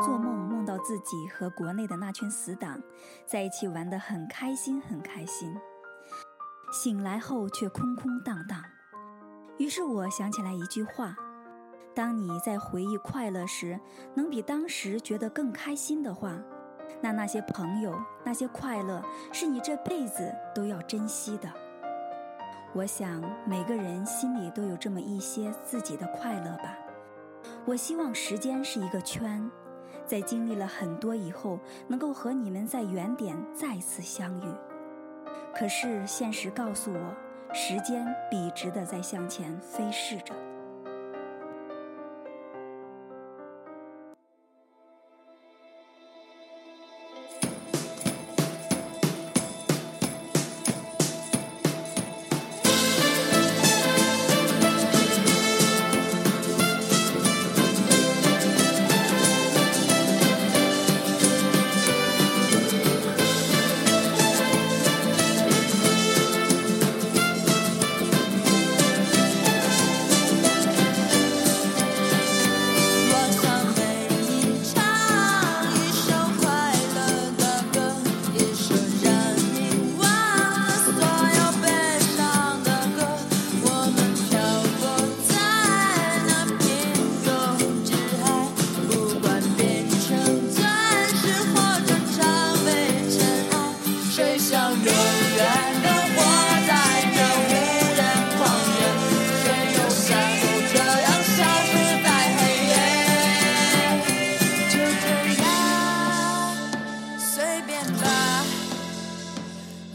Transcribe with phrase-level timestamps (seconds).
[0.00, 2.80] 做梦梦到自己和国内的那群死党
[3.24, 5.56] 在一起玩得很开心，很开心。
[6.72, 8.62] 醒来后却空空荡荡。
[9.58, 11.16] 于是我想起来一句话：
[11.94, 13.78] 当你在回忆快乐时，
[14.14, 16.36] 能比当时觉得更开心的话，
[17.00, 19.02] 那那些朋友、那些快乐，
[19.32, 21.48] 是你这辈子都要珍惜的。
[22.74, 26.76] 我想每个人心里都有这么一些自己的快乐吧。
[27.64, 29.50] 我希望时间是一个圈，
[30.06, 31.58] 在经历了很多以后，
[31.88, 34.44] 能够和你们在原点再次相遇。
[35.54, 40.34] 可是现实告诉我，时间笔直的在向前飞逝着。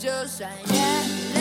[0.00, 1.39] 就算眼泪